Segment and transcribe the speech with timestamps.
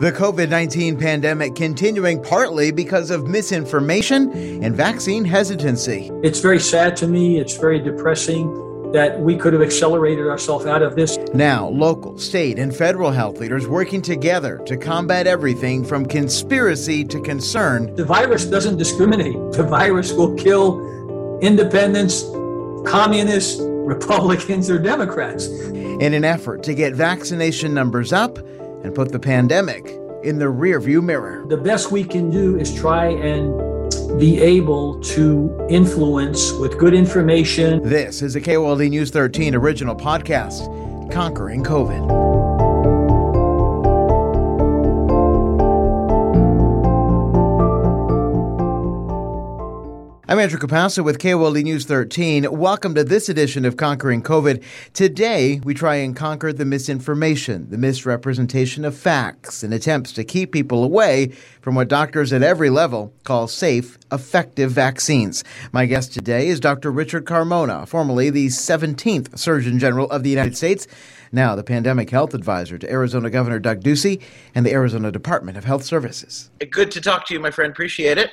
[0.00, 4.32] The COVID 19 pandemic continuing partly because of misinformation
[4.64, 6.10] and vaccine hesitancy.
[6.22, 7.38] It's very sad to me.
[7.38, 11.18] It's very depressing that we could have accelerated ourselves out of this.
[11.34, 17.20] Now, local, state, and federal health leaders working together to combat everything from conspiracy to
[17.20, 17.94] concern.
[17.94, 19.34] The virus doesn't discriminate.
[19.52, 20.80] The virus will kill
[21.40, 22.22] independents,
[22.90, 25.46] communists, Republicans, or Democrats.
[25.46, 28.38] In an effort to get vaccination numbers up,
[28.84, 29.86] and put the pandemic
[30.22, 31.44] in the rearview mirror.
[31.48, 33.80] The best we can do is try and
[34.18, 37.82] be able to influence with good information.
[37.82, 42.29] This is a KOLD News 13 original podcast, Conquering COVID.
[50.30, 52.56] I'm Andrew Capasso with KOLD News 13.
[52.56, 54.62] Welcome to this edition of Conquering COVID.
[54.92, 60.52] Today, we try and conquer the misinformation, the misrepresentation of facts, and attempts to keep
[60.52, 65.42] people away from what doctors at every level call safe, effective vaccines.
[65.72, 66.92] My guest today is Dr.
[66.92, 70.86] Richard Carmona, formerly the 17th Surgeon General of the United States,
[71.32, 74.22] now the Pandemic Health Advisor to Arizona Governor Doug Ducey
[74.54, 76.52] and the Arizona Department of Health Services.
[76.70, 77.72] Good to talk to you, my friend.
[77.72, 78.30] Appreciate it.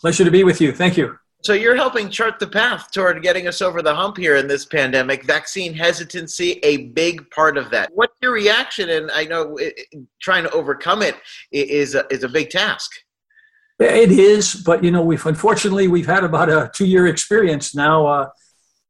[0.00, 0.72] Pleasure to be with you.
[0.72, 1.16] Thank you.
[1.48, 4.66] So you're helping chart the path toward getting us over the hump here in this
[4.66, 5.24] pandemic.
[5.24, 7.88] Vaccine hesitancy, a big part of that.
[7.94, 8.90] What's your reaction?
[8.90, 9.80] And I know it,
[10.20, 11.14] trying to overcome it
[11.50, 12.90] is a, is a big task.
[13.78, 18.06] It is, but you know, we've unfortunately we've had about a two-year experience now.
[18.06, 18.28] Uh,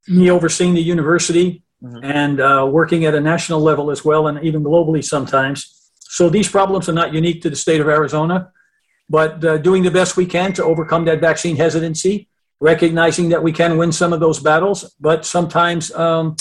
[0.09, 2.03] me overseeing the university mm-hmm.
[2.03, 5.93] and uh, working at a national level as well, and even globally sometimes.
[6.01, 8.51] So these problems are not unique to the state of Arizona,
[9.09, 12.28] but uh, doing the best we can to overcome that vaccine hesitancy
[12.61, 16.37] recognizing that we can win some of those battles, but sometimes um,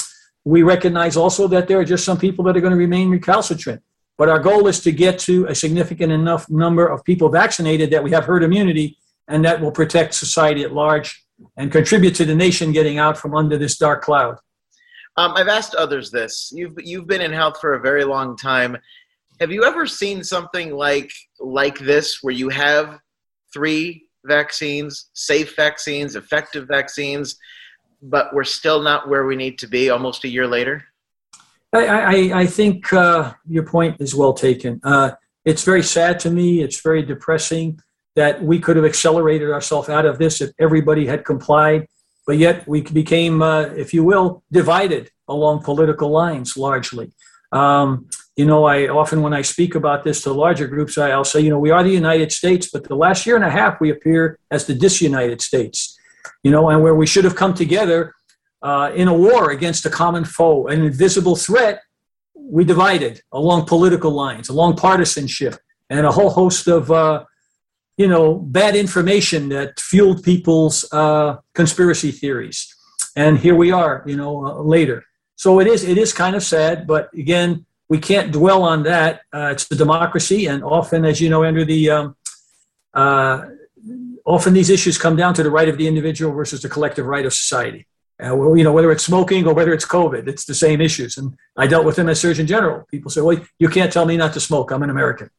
[0.46, 3.82] we recognize also that there are just some people that are going to remain recalcitrant.
[4.18, 8.04] But our goal is to get to a significant enough number of people vaccinated that
[8.04, 11.24] we have herd immunity and that will protect society at large
[11.56, 14.38] and contribute to the nation getting out from under this dark cloud.
[15.18, 16.52] Um, I've asked others this.
[16.54, 18.78] You've you've been in health for a very long time.
[19.40, 23.00] Have you ever seen something like like this, where you have
[23.54, 27.38] three vaccines, safe vaccines, effective vaccines,
[28.02, 30.84] but we're still not where we need to be almost a year later?
[31.74, 34.80] I, I, I think uh, your point is well taken.
[34.84, 35.12] Uh,
[35.46, 36.62] it's very sad to me.
[36.62, 37.80] It's very depressing
[38.16, 41.88] that we could have accelerated ourselves out of this if everybody had complied,
[42.26, 47.12] but yet we became, uh, if you will, divided along political lines largely.
[47.52, 51.42] Um, you know, I often, when I speak about this to larger groups, I'll say,
[51.42, 53.90] you know, we are the United States, but the last year and a half we
[53.90, 55.98] appear as the disunited states,
[56.44, 58.14] you know, and where we should have come together
[58.62, 61.82] uh, in a war against a common foe, an invisible threat,
[62.36, 65.56] we divided along political lines, along partisanship,
[65.90, 67.24] and a whole host of, uh,
[67.98, 72.74] you know, bad information that fueled people's uh, conspiracy theories.
[73.16, 75.04] And here we are, you know, uh, later.
[75.36, 79.22] So it is it is kind of sad, but again, we can't dwell on that.
[79.34, 82.16] Uh, it's a democracy, and often, as you know, Andrew, the um,
[82.94, 83.46] uh,
[84.26, 87.26] often these issues come down to the right of the individual versus the collective right
[87.26, 87.88] of society.
[88.20, 91.18] Uh, well, you know, whether it's smoking or whether it's COVID, it's the same issues.
[91.18, 92.86] And I dealt with them as Surgeon General.
[92.90, 94.72] People say, "Well, you can't tell me not to smoke.
[94.72, 95.30] I'm an American,"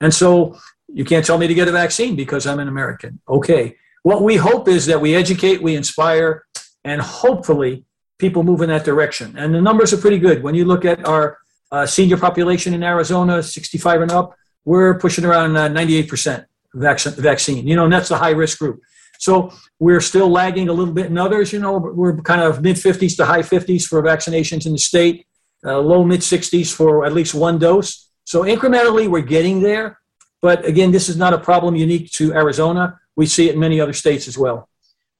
[0.00, 0.58] and so
[0.92, 3.20] you can't tell me to get a vaccine because I'm an American.
[3.28, 3.76] Okay.
[4.02, 6.46] What we hope is that we educate, we inspire,
[6.84, 7.84] and hopefully
[8.18, 9.36] people move in that direction.
[9.36, 10.42] And the numbers are pretty good.
[10.42, 11.38] When you look at our
[11.76, 16.44] uh, senior population in Arizona, 65 and up, we're pushing around uh, 98%
[16.74, 17.66] vaccine, vaccine.
[17.66, 18.80] You know, and that's the high risk group.
[19.18, 21.52] So we're still lagging a little bit in others.
[21.52, 25.26] You know, we're kind of mid 50s to high 50s for vaccinations in the state,
[25.64, 28.10] uh, low mid 60s for at least one dose.
[28.24, 29.98] So incrementally, we're getting there.
[30.42, 32.98] But again, this is not a problem unique to Arizona.
[33.16, 34.68] We see it in many other states as well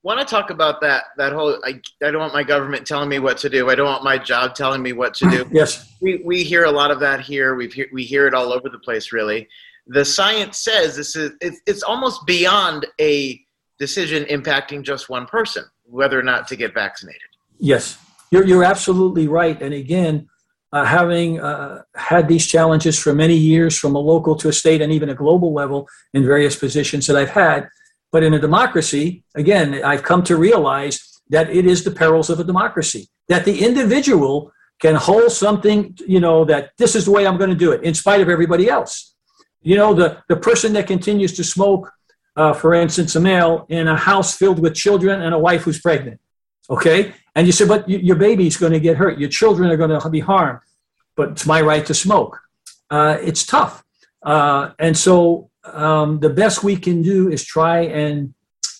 [0.07, 3.19] want to talk about that that whole I, I don't want my government telling me
[3.19, 3.69] what to do.
[3.69, 5.45] I don't want my job telling me what to do.
[5.57, 5.97] Yes.
[6.01, 7.57] We, we hear a lot of that here.
[7.57, 9.49] We hear, we hear it all over the place really.
[9.89, 13.41] The science says this is it's, it's almost beyond a
[13.81, 17.31] decision impacting just one person whether or not to get vaccinated.
[17.59, 17.99] Yes.
[18.31, 19.61] You're, you're absolutely right.
[19.61, 20.29] And again
[20.73, 24.83] uh, having uh, had these challenges for many years from a local to a state
[24.83, 27.69] and even a global level in various positions that i've had
[28.13, 32.41] but in a democracy, again, I've come to realize that it is the perils of
[32.41, 37.27] a democracy, that the individual can hold something, you know, that this is the way
[37.27, 39.15] I'm going to do it, in spite of everybody else.
[39.63, 41.93] You know, the, the person that continues to smoke,
[42.37, 45.81] uh, for instance, a male in a house filled with children and a wife who's
[45.81, 46.21] pregnant,
[46.69, 47.15] okay?
[47.35, 50.11] And you say, but your baby's going to get hurt, your children are going to
[50.11, 50.61] be harmed,
[51.17, 52.41] but it's my right to smoke.
[52.91, 53.83] Uh, it's tough.
[54.23, 58.35] Uh, and so um, the best we can do is try and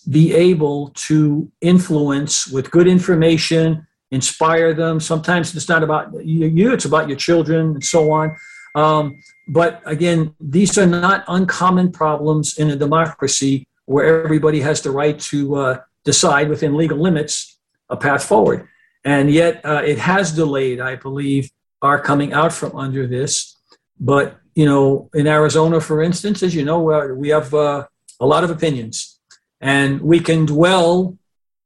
[0.09, 4.99] be able to influence with good information, inspire them.
[4.99, 8.35] Sometimes it's not about you, it's about your children and so on.
[8.75, 14.91] Um, but again, these are not uncommon problems in a democracy where everybody has the
[14.91, 17.57] right to uh, decide within legal limits
[17.89, 18.67] a path forward.
[19.03, 21.49] And yet, uh, it has delayed, I believe,
[21.81, 23.55] our coming out from under this.
[23.99, 26.79] But, you know, in Arizona, for instance, as you know,
[27.15, 27.85] we have uh,
[28.19, 29.19] a lot of opinions.
[29.61, 31.15] And we can dwell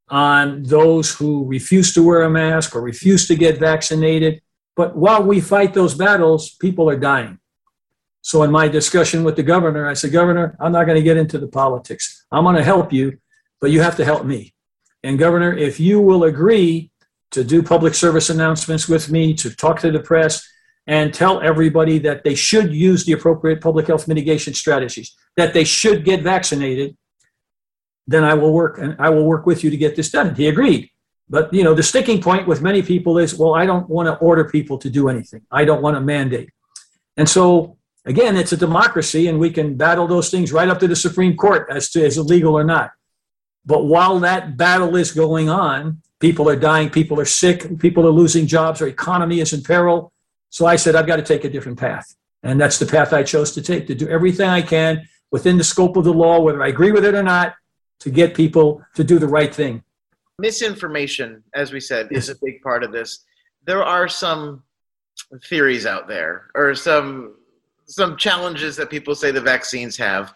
[0.09, 4.41] on those who refuse to wear a mask or refuse to get vaccinated.
[4.75, 7.39] But while we fight those battles, people are dying.
[8.23, 11.15] So, in my discussion with the governor, I said, Governor, I'm not going to get
[11.15, 12.25] into the politics.
[12.29, 13.17] I'm going to help you,
[13.61, 14.53] but you have to help me.
[15.01, 16.91] And, Governor, if you will agree
[17.31, 20.45] to do public service announcements with me, to talk to the press,
[20.87, 25.63] and tell everybody that they should use the appropriate public health mitigation strategies, that they
[25.63, 26.97] should get vaccinated,
[28.07, 30.35] then I will work and I will work with you to get this done.
[30.35, 30.89] He agreed.
[31.29, 34.15] But you know, the sticking point with many people is, well, I don't want to
[34.17, 35.41] order people to do anything.
[35.51, 36.49] I don't want to mandate.
[37.15, 40.87] And so again, it's a democracy and we can battle those things right up to
[40.87, 42.91] the Supreme Court as to is it legal or not.
[43.65, 48.11] But while that battle is going on, people are dying, people are sick, people are
[48.11, 50.11] losing jobs, our economy is in peril.
[50.51, 52.15] So I said, I've got to take a different path.
[52.43, 55.63] And that's the path I chose to take to do everything I can within the
[55.63, 57.55] scope of the law, whether I agree with it or not,
[58.01, 59.83] to get people to do the right thing.
[60.37, 63.25] Misinformation, as we said, is a big part of this.
[63.65, 64.63] There are some
[65.45, 67.35] theories out there or some
[67.85, 70.33] some challenges that people say the vaccines have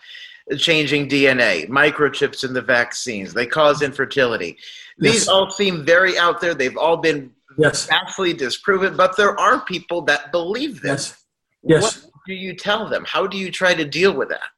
[0.58, 4.58] changing DNA, microchips in the vaccines, they cause infertility.
[4.98, 5.28] These yes.
[5.28, 6.54] all seem very out there.
[6.54, 7.88] They've all been yes.
[7.88, 11.16] vastly disproven, but there are people that believe this.
[11.64, 11.84] Yes.
[11.84, 12.04] yes.
[12.04, 13.06] What do you tell them?
[13.06, 14.50] How do you try to deal with that?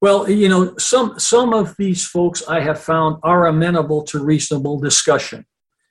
[0.00, 4.80] Well, you know, some some of these folks I have found are amenable to reasonable
[4.80, 5.46] discussion.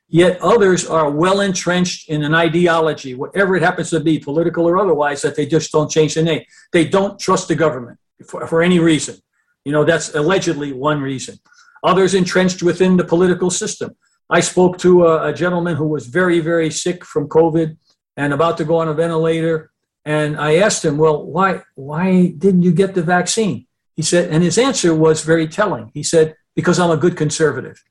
[0.10, 4.78] Yet others are well entrenched in an ideology, whatever it happens to be, political or
[4.78, 6.44] otherwise, that they just don't change the name.
[6.74, 7.98] They don't trust the government
[8.28, 9.16] for, for any reason.
[9.64, 11.40] You know, that's allegedly one reason.
[11.84, 13.96] Others entrenched within the political system.
[14.32, 17.78] I spoke to a, a gentleman who was very, very sick from COVID
[18.16, 19.72] and about to go on a ventilator.
[20.06, 23.68] And I asked him, well, why, why didn't you get the vaccine?
[23.96, 25.92] He said, and his answer was very telling.
[25.94, 27.84] He said, because I'm a good conservative.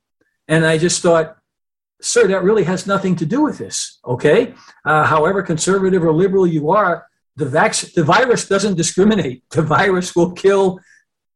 [0.49, 1.37] And I just thought,
[2.01, 3.99] sir, that really has nothing to do with this.
[4.05, 4.55] Okay,
[4.85, 7.07] uh, however conservative or liberal you are,
[7.37, 9.45] the vac- the virus doesn't discriminate.
[9.51, 10.81] The virus will kill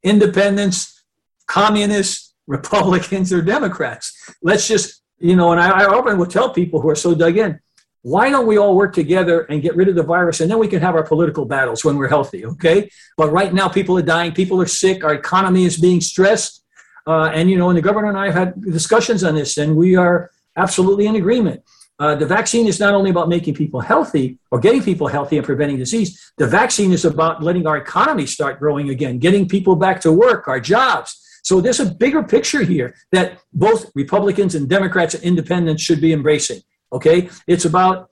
[0.03, 1.05] independents,
[1.47, 4.35] communists, Republicans, or Democrats.
[4.43, 7.39] Let's just you know, and I, I often will tell people who are so dug
[7.39, 7.59] in,
[8.03, 10.69] why don't we all work together and get rid of the virus and then we
[10.69, 14.31] can have our political battles when we're healthy okay but right now people are dying
[14.31, 16.63] people are sick our economy is being stressed
[17.07, 19.75] uh, and you know and the governor and i have had discussions on this and
[19.75, 21.63] we are absolutely in agreement.
[21.99, 25.47] Uh, the vaccine is not only about making people healthy or getting people healthy and
[25.47, 26.33] preventing disease.
[26.39, 30.49] The vaccine is about letting our economy start growing again, getting people back to work,
[30.49, 31.21] our jobs.
[31.45, 36.13] So there's a bigger picture here that both Republicans and Democrats and independents should be
[36.13, 36.63] embracing.
[36.91, 38.11] Okay, it's about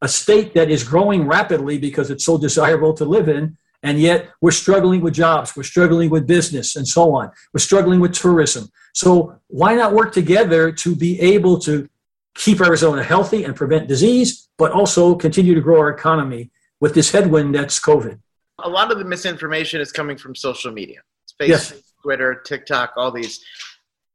[0.00, 4.30] a state that is growing rapidly because it's so desirable to live in, and yet
[4.40, 7.32] we're struggling with jobs, we're struggling with business, and so on.
[7.52, 8.68] We're struggling with tourism.
[8.94, 11.88] So why not work together to be able to
[12.34, 17.10] keep Arizona healthy and prevent disease, but also continue to grow our economy with this
[17.10, 18.20] headwind that's COVID?
[18.60, 21.00] A lot of the misinformation is coming from social media.
[21.40, 21.87] Facebook, yes.
[22.02, 23.44] Twitter, TikTok, all these.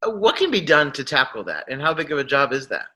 [0.05, 2.87] What can be done to tackle that, and how big of a job is that?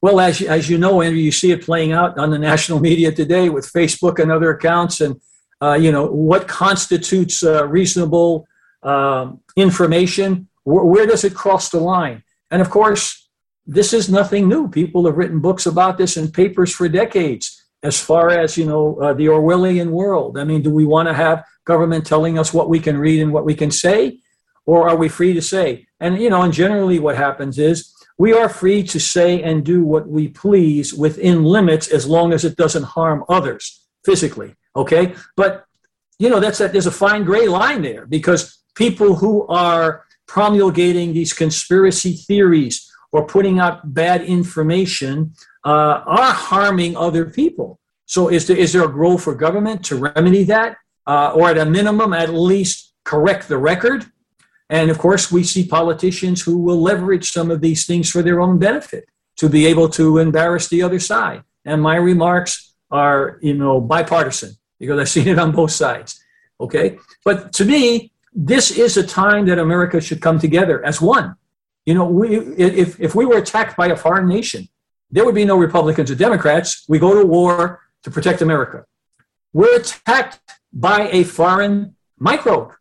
[0.00, 3.12] Well, as, as you know, Andrew, you see it playing out on the national media
[3.12, 5.00] today with Facebook and other accounts.
[5.00, 5.20] And,
[5.60, 8.46] uh, you know, what constitutes uh, reasonable
[8.82, 12.22] um, information where, where does it cross the line?
[12.50, 13.28] And of course,
[13.66, 14.68] this is nothing new.
[14.68, 17.61] People have written books about this and papers for decades.
[17.82, 20.38] As far as you know, uh, the Orwellian world.
[20.38, 23.32] I mean, do we want to have government telling us what we can read and
[23.32, 24.18] what we can say,
[24.66, 25.86] or are we free to say?
[26.00, 29.84] And you know, and generally, what happens is we are free to say and do
[29.84, 34.54] what we please within limits, as long as it doesn't harm others physically.
[34.76, 35.64] Okay, but
[36.18, 36.72] you know, that's that.
[36.72, 43.26] There's a fine gray line there because people who are promulgating these conspiracy theories or
[43.26, 45.34] putting out bad information
[45.64, 47.78] uh, are harming other people.
[48.06, 50.76] So, is there, is there a role for government to remedy that?
[51.06, 54.06] Uh, or at a minimum, at least correct the record?
[54.70, 58.40] And of course, we see politicians who will leverage some of these things for their
[58.40, 59.04] own benefit
[59.36, 61.42] to be able to embarrass the other side.
[61.64, 66.22] And my remarks are, you know, bipartisan because I've seen it on both sides.
[66.60, 66.98] Okay.
[67.24, 71.34] But to me, this is a time that America should come together as one.
[71.84, 74.68] You know, we, if, if we were attacked by a foreign nation,
[75.12, 76.84] there would be no Republicans or Democrats.
[76.88, 78.84] We go to war to protect America.
[79.52, 80.40] We're attacked
[80.72, 82.72] by a foreign microbe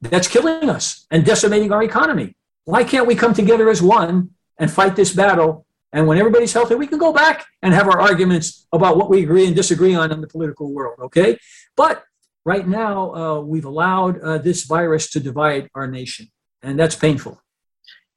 [0.00, 2.36] that's killing us and decimating our economy.
[2.64, 5.66] Why can't we come together as one and fight this battle?
[5.92, 9.22] And when everybody's healthy, we can go back and have our arguments about what we
[9.22, 11.38] agree and disagree on in the political world, okay?
[11.76, 12.02] But
[12.44, 17.40] right now, uh, we've allowed uh, this virus to divide our nation, and that's painful.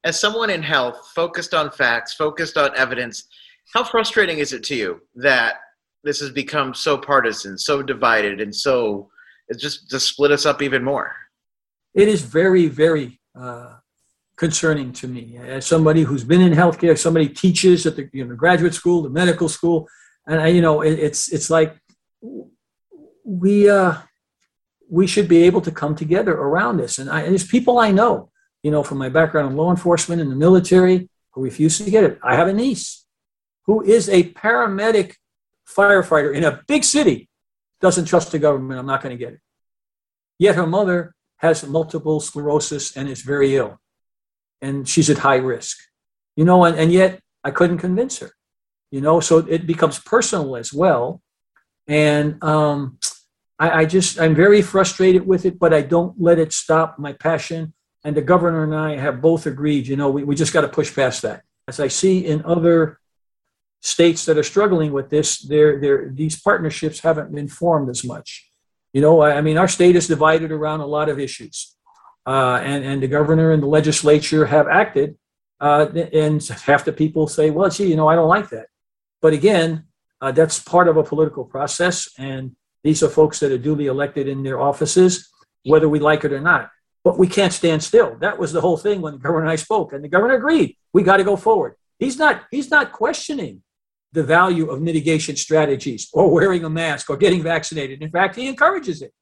[0.04, 3.28] As someone in health, focused on facts, focused on evidence,
[3.74, 5.56] how frustrating is it to you that
[6.04, 9.10] this has become so partisan, so divided, and so
[9.50, 11.16] it's just to split us up even more?
[11.94, 13.76] It is very, very uh,
[14.38, 18.36] concerning to me as somebody who's been in healthcare, somebody teaches at the you know,
[18.36, 19.88] graduate school, the medical school,
[20.28, 21.76] and I, you know it, it's it's like
[23.24, 23.96] we uh,
[24.90, 27.00] we should be able to come together around this.
[27.00, 28.30] And, I, and there's people I know,
[28.64, 32.04] you know, from my background in law enforcement and the military, who refuse to get
[32.04, 32.20] it.
[32.24, 33.06] I have a niece
[33.68, 35.16] who is a paramedic
[35.70, 37.30] firefighter in a big city,
[37.82, 38.80] doesn't trust the government.
[38.80, 39.42] I'm not going to get it.
[40.40, 43.80] Yet her mother has multiple sclerosis and is very ill,
[44.62, 45.78] and she's at high risk.
[46.36, 48.32] You know, and, and yet I couldn't convince her.
[48.90, 51.22] You know, so it becomes personal as well.
[51.88, 53.00] And um,
[53.60, 57.14] I, I just, I'm very frustrated with it, but I don't let it stop my
[57.14, 57.74] passion.
[58.04, 60.70] And the governor and I have both agreed, you know, we, we just got to
[60.70, 61.44] push past that.
[61.68, 63.00] As I see in other
[63.82, 68.50] states that are struggling with this, they're, they're, these partnerships haven't been formed as much.
[68.94, 71.76] You know, I, I mean, our state is divided around a lot of issues.
[72.26, 75.18] Uh, and, and the governor and the legislature have acted.
[75.60, 78.68] Uh, and half the people say, well, gee, you know, I don't like that.
[79.22, 79.86] But again,
[80.22, 82.10] uh, that's part of a political process.
[82.18, 85.30] And these are folks that are duly elected in their offices,
[85.64, 86.70] whether we like it or not.
[87.04, 88.18] But we can't stand still.
[88.20, 90.76] That was the whole thing when the governor and I spoke, and the governor agreed.
[90.92, 91.76] We got to go forward.
[92.00, 92.44] He's not.
[92.52, 93.64] He's not questioning
[94.14, 98.02] the value of mitigation strategies or wearing a mask or getting vaccinated.
[98.02, 99.14] In fact, he encourages it.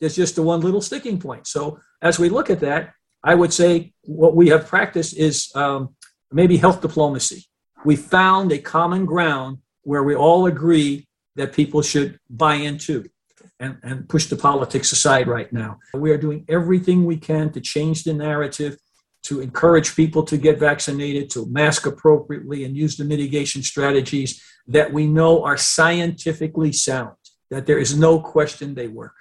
[0.00, 1.46] There's just the one little sticking point.
[1.46, 5.94] So as we look at that, I would say what we have practiced is um,
[6.32, 7.46] maybe health diplomacy.
[7.84, 13.04] We found a common ground where we all agree that people should buy into
[13.60, 15.78] and, and push the politics aside right now.
[15.94, 18.76] We are doing everything we can to change the narrative,
[19.24, 24.92] to encourage people to get vaccinated, to mask appropriately, and use the mitigation strategies that
[24.92, 27.16] we know are scientifically sound,
[27.50, 29.14] that there is no question they work.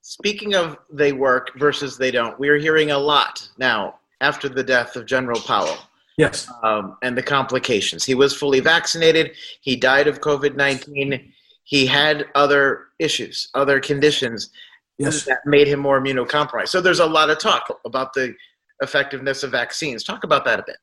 [0.00, 4.64] Speaking of they work versus they don't, we are hearing a lot now after the
[4.64, 5.78] death of General Powell
[6.20, 6.50] Yes.
[6.62, 8.04] Um, and the complications.
[8.04, 9.32] He was fully vaccinated.
[9.62, 11.32] He died of COVID 19.
[11.64, 14.50] He had other issues, other conditions
[14.98, 15.24] yes.
[15.24, 16.68] that made him more immunocompromised.
[16.68, 18.34] So there's a lot of talk about the
[18.80, 20.04] effectiveness of vaccines.
[20.04, 20.76] Talk about that a bit.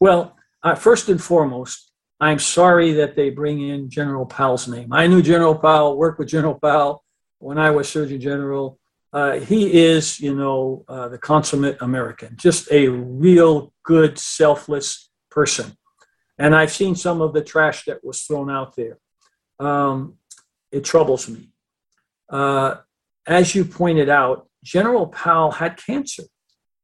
[0.00, 4.92] Well, uh, first and foremost, I'm sorry that they bring in General Powell's name.
[4.92, 7.04] I knew General Powell, worked with General Powell
[7.38, 8.78] when I was Surgeon General.
[9.12, 15.76] Uh, he is, you know, uh, the consummate American, just a real good, selfless person.
[16.38, 18.98] And I've seen some of the trash that was thrown out there.
[19.58, 20.16] Um,
[20.70, 21.50] it troubles me.
[22.28, 22.76] Uh,
[23.26, 26.24] as you pointed out, General Powell had cancer.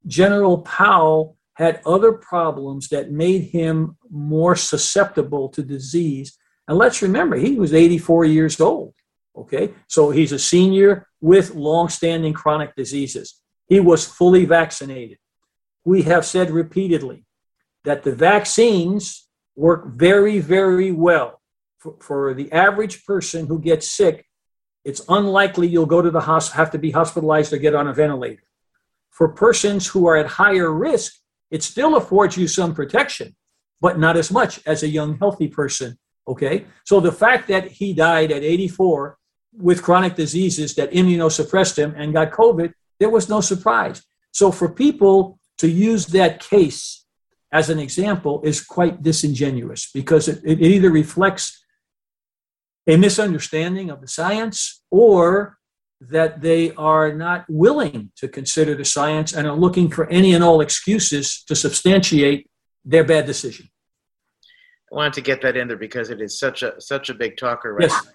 [0.06, 6.38] General Powell had other problems that made him more susceptible to disease.
[6.66, 8.94] And let's remember, he was 84 years old.
[9.34, 13.40] Okay, so he's a senior with long-standing chronic diseases.
[13.66, 15.18] He was fully vaccinated.
[15.84, 17.24] We have said repeatedly
[17.84, 21.40] that the vaccines work very, very well
[21.78, 24.26] for, for the average person who gets sick.
[24.84, 27.94] It's unlikely you'll go to the hospital, have to be hospitalized or get on a
[27.94, 28.42] ventilator.
[29.12, 31.14] For persons who are at higher risk,
[31.50, 33.36] it still affords you some protection,
[33.80, 35.98] but not as much as a young, healthy person.
[36.26, 39.18] Okay, so the fact that he died at 84
[39.58, 44.02] with chronic diseases that immunosuppressed him and got COVID, there was no surprise.
[44.30, 47.04] So for people to use that case
[47.52, 51.62] as an example is quite disingenuous because it, it either reflects
[52.86, 55.58] a misunderstanding of the science or
[56.10, 60.42] that they are not willing to consider the science and are looking for any and
[60.42, 62.48] all excuses to substantiate
[62.84, 63.68] their bad decision.
[64.92, 67.36] I wanted to get that in there because it is such a such a big
[67.36, 68.06] talker right yes.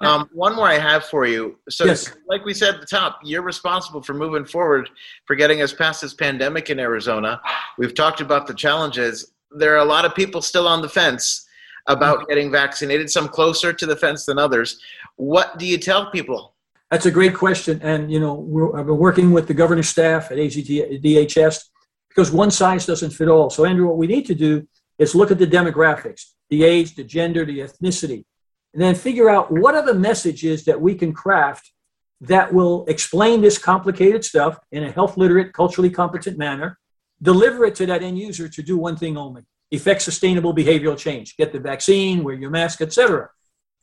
[0.00, 0.08] now.
[0.08, 1.56] Um, one more I have for you.
[1.68, 2.12] So, yes.
[2.28, 4.90] like we said at the top, you're responsible for moving forward
[5.24, 7.40] for getting us past this pandemic in Arizona.
[7.78, 9.32] We've talked about the challenges.
[9.52, 11.46] There are a lot of people still on the fence
[11.86, 12.28] about mm-hmm.
[12.28, 14.80] getting vaccinated, some closer to the fence than others.
[15.16, 16.53] What do you tell people?
[16.90, 17.80] That's a great question.
[17.82, 21.64] And, you know, I've been working with the governor's staff at AZDHS
[22.08, 23.50] because one size doesn't fit all.
[23.50, 24.66] So, Andrew, what we need to do
[24.98, 28.24] is look at the demographics, the age, the gender, the ethnicity,
[28.72, 31.72] and then figure out what are the messages that we can craft
[32.20, 36.78] that will explain this complicated stuff in a health literate, culturally competent manner,
[37.22, 41.36] deliver it to that end user to do one thing only effect sustainable behavioral change
[41.36, 43.28] get the vaccine wear your mask etc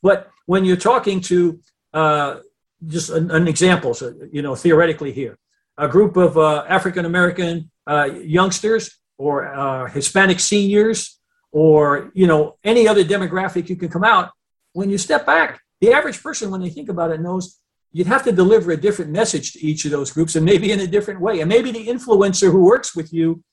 [0.02, 1.60] but when you're talking to
[1.94, 2.38] uh,
[2.88, 5.38] just an, an, example so, you know theoretically here
[5.78, 11.20] a group of uh, african american uh, youngsters or uh, hispanic seniors
[11.52, 14.32] or you know any other demographic you can come out
[14.74, 17.62] when you step back the average person when they think about it knows
[17.92, 20.80] you'd have to deliver a different message to each of those groups and maybe in
[20.80, 21.42] a different way.
[21.42, 23.44] And maybe the influencer who works with you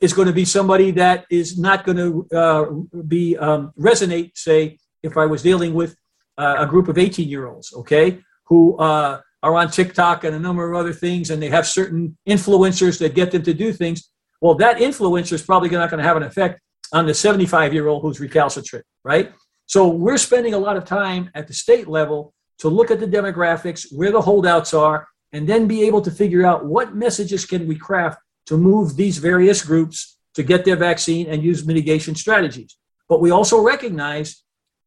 [0.00, 2.64] is going to be somebody that is not going to uh,
[3.06, 5.94] be um, resonate, say, if I was dealing with
[6.36, 10.38] uh, a group of 18 year olds, okay, who uh, are on TikTok and a
[10.38, 14.10] number of other things, and they have certain influencers that get them to do things.
[14.42, 16.60] Well, that influencer is probably not going to have an effect
[16.92, 19.32] on the 75 year old who's recalcitrant, right?
[19.66, 23.06] So we're spending a lot of time at the state level to look at the
[23.06, 27.68] demographics, where the holdouts are, and then be able to figure out what messages can
[27.68, 32.76] we craft to move these various groups to get their vaccine and use mitigation strategies.
[33.08, 34.42] But we also recognize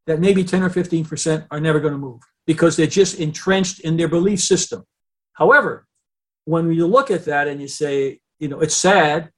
[0.06, 3.96] that maybe 10 or 15% are never going to move because they're just entrenched in
[3.96, 4.84] their belief system.
[5.32, 5.86] However,
[6.44, 9.30] when you look at that and you say, you know, it's sad,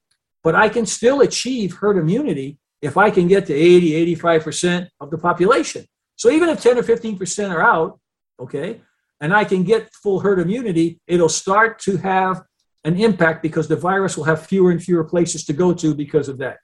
[0.42, 5.10] but I can still achieve herd immunity if I can get to 80, 85% of
[5.10, 5.86] the population.
[6.16, 7.98] So even if 10 or 15% are out,
[8.40, 8.80] okay,
[9.20, 12.42] and I can get full herd immunity, it'll start to have
[12.84, 16.28] an impact because the virus will have fewer and fewer places to go to because
[16.28, 16.58] of that.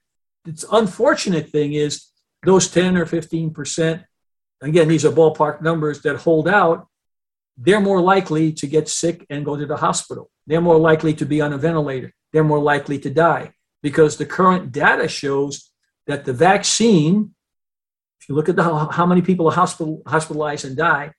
[0.45, 2.09] The unfortunate thing is
[2.45, 4.05] those 10 or 15%,
[4.62, 6.87] again, these are ballpark numbers that hold out,
[7.57, 10.31] they're more likely to get sick and go to the hospital.
[10.46, 12.12] They're more likely to be on a ventilator.
[12.33, 15.70] They're more likely to die because the current data shows
[16.07, 17.35] that the vaccine,
[18.20, 21.12] if you look at the, how many people are hospital, hospitalized and die,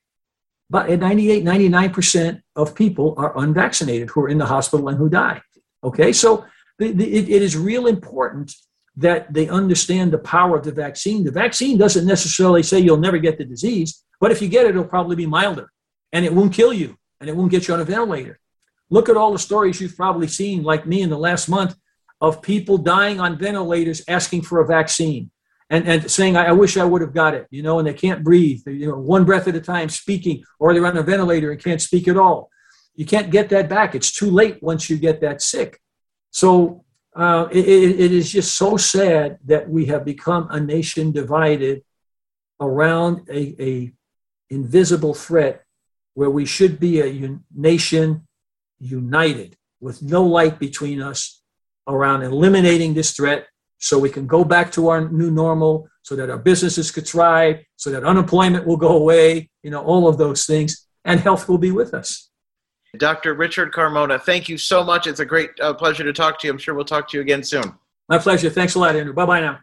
[0.69, 5.41] but 98, 99% of people are unvaccinated who are in the hospital and who die.
[5.84, 6.45] Okay, so
[6.79, 8.56] the, the, it, it is real important
[8.97, 11.23] that they understand the power of the vaccine.
[11.23, 14.69] The vaccine doesn't necessarily say you'll never get the disease, but if you get it,
[14.69, 15.71] it'll probably be milder
[16.12, 18.39] and it won't kill you and it won't get you on a ventilator.
[18.89, 21.75] Look at all the stories you've probably seen, like me in the last month,
[22.21, 25.29] of people dying on ventilators asking for a vaccine
[25.69, 27.93] and, and saying, I, I wish I would have got it, you know, and they
[27.93, 31.51] can't breathe, you know, one breath at a time speaking, or they're on a ventilator
[31.51, 32.49] and can't speak at all.
[32.95, 33.95] You can't get that back.
[33.95, 35.82] It's too late once you get that sick.
[36.29, 41.84] So uh, it, it is just so sad that we have become a nation divided
[42.60, 43.91] around a, a
[44.49, 45.63] invisible threat
[46.15, 48.28] where we should be a un- nation
[48.80, 51.41] united with no light between us
[51.88, 53.47] around eliminating this threat
[53.78, 57.60] so we can go back to our new normal so that our businesses could thrive
[57.76, 61.58] so that unemployment will go away you know all of those things and health will
[61.58, 62.30] be with us
[62.97, 65.08] dr richard carmona thank you so much.
[65.08, 66.53] It's a great uh, pleasure to talk to you.
[66.53, 67.73] I'm sure we'll talk to you again soon.
[68.10, 68.49] My pleasure.
[68.49, 69.13] Thanks a lot andrew.
[69.13, 69.60] Bye-bye now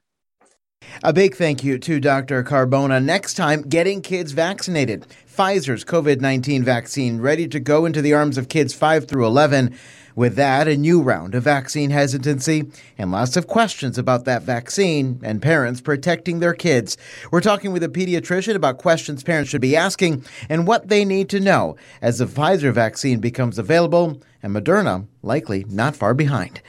[1.02, 2.44] a big thank you to Dr.
[2.44, 3.02] Carmona.
[3.02, 5.06] Next time, getting kids vaccinated.
[5.26, 9.74] Pfizer's COVID 19 vaccine ready to go into the arms of kids 5 through 11.
[10.14, 15.20] With that, a new round of vaccine hesitancy and lots of questions about that vaccine
[15.22, 16.98] and parents protecting their kids.
[17.30, 21.30] We're talking with a pediatrician about questions parents should be asking and what they need
[21.30, 26.60] to know as the Pfizer vaccine becomes available and Moderna likely not far behind.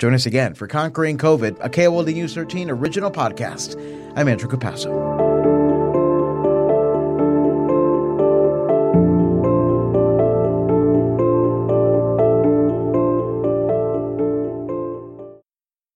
[0.00, 3.76] Join us again for Conquering COVID, a KOLD News 13 original podcast.
[4.16, 5.19] I'm Andrew Capasso.